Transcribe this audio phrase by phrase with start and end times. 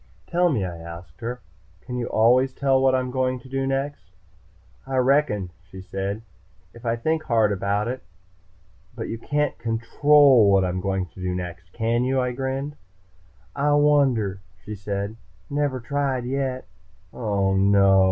[0.25, 1.41] "Tell me," I asked her.
[1.81, 4.09] "Can you always tell what I'm going to do next?"
[4.87, 6.23] "I reckon," she said.
[6.73, 8.01] "If I think hard about it."
[8.95, 12.77] "But you can't control what I'm going to do next, can you?" I grinned.
[13.55, 15.17] "I wonder," she said.
[15.51, 16.65] "Never tried, yet."
[17.13, 17.99] "Oh, no!"